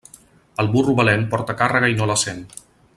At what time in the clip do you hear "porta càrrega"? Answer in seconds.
1.35-1.93